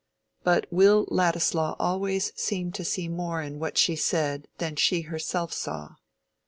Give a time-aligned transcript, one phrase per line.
[0.43, 5.53] But Will Ladislaw always seemed to see more in what she said than she herself
[5.53, 5.89] saw.